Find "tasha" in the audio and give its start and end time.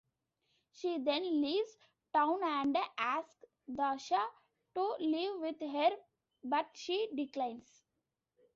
3.69-4.29